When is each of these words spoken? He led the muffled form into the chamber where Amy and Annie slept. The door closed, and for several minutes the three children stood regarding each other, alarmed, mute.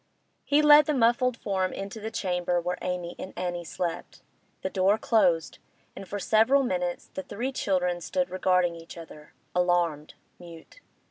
He 0.43 0.63
led 0.63 0.87
the 0.87 0.95
muffled 0.95 1.37
form 1.37 1.71
into 1.73 1.99
the 1.99 2.09
chamber 2.09 2.59
where 2.59 2.79
Amy 2.81 3.15
and 3.19 3.33
Annie 3.37 3.63
slept. 3.63 4.23
The 4.63 4.69
door 4.71 4.97
closed, 4.97 5.59
and 5.95 6.07
for 6.07 6.17
several 6.17 6.63
minutes 6.63 7.11
the 7.13 7.21
three 7.21 7.51
children 7.51 8.01
stood 8.01 8.31
regarding 8.31 8.73
each 8.75 8.97
other, 8.97 9.33
alarmed, 9.53 10.15
mute. 10.39 10.79